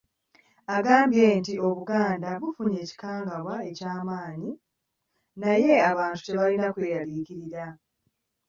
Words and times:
Agambye 0.75 1.25
nti 1.39 1.53
Obuganda 1.67 2.29
bufunye 2.41 2.77
ekikangabwa 2.83 3.55
eky'amaanyi, 3.69 4.51
naye 5.41 5.73
abantu 5.91 6.19
tebalina 6.21 6.67
kweraliikirira. 6.73 7.65